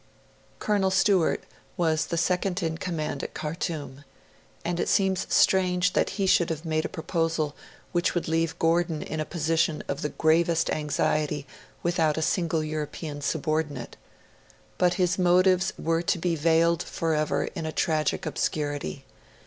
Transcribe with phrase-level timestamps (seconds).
[0.57, 1.43] Colonel Stewart
[1.77, 4.03] was the second in command at Khartoum;
[4.65, 7.55] and it seems strange that he should have made a proposal
[7.91, 11.45] which would leave Gordon in a position of the gravest anxiety
[11.83, 13.95] without a single European subordinate.
[14.79, 19.05] But his motives were to be veiled forever in a tragic obscurity.